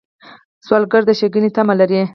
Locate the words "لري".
1.79-1.99